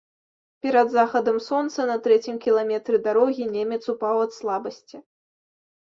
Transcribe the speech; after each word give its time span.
Перад 0.65 0.87
захадам 0.93 1.37
сонца, 1.49 1.85
на 1.91 1.97
трэцім 2.09 2.35
кіламетры 2.45 3.03
дарогі, 3.07 3.43
немец 3.59 3.83
упаў 3.97 4.15
ад 4.27 4.31
слабасці. 4.41 4.97